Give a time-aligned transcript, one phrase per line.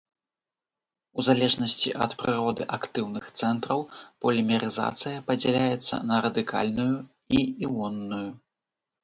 [1.17, 3.79] У залежнасці ад прыроды актыўных цэнтраў
[4.25, 6.91] полімерызацыя падзяляецца на радыкальную
[7.39, 8.25] і іонную.